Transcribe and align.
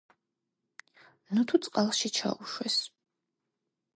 ნუთუ, 1.33 1.57
წყალში 1.63 2.09
ჩაუშვეს! 2.17 2.77